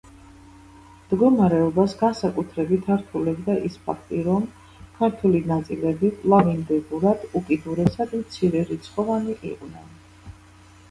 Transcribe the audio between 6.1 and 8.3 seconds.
კვლავინდებურად უკიდურესად